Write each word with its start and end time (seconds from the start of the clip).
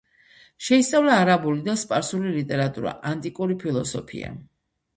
შეისწავლა 0.67 1.17
არაბული 1.25 1.61
და 1.67 1.75
სპარსული 1.83 2.33
ლიტერატურა, 2.39 2.97
ანტიკური 3.13 3.61
ფილოსოფია. 3.67 4.37